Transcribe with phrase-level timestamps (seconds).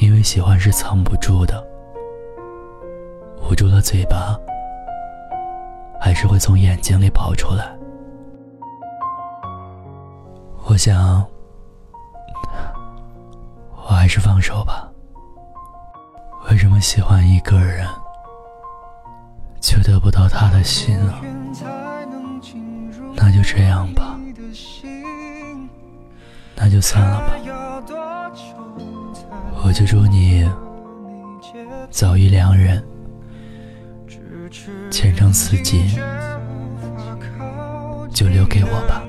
[0.00, 1.66] 因为喜欢是藏不住的，
[3.42, 4.38] 捂住了嘴巴，
[6.00, 7.76] 还是会从眼睛里跑出来。
[10.66, 11.26] 我想，
[13.74, 14.88] 我还是放手吧。
[16.48, 17.84] 为什么喜欢一个人，
[19.60, 21.20] 却得不到他的心啊？
[23.16, 24.16] 那就这样吧，
[26.54, 27.57] 那就算了吧。
[29.64, 30.48] 我就祝你
[31.90, 32.82] 早遇良人，
[34.90, 35.86] 前程似锦，
[38.12, 39.07] 就留给我吧。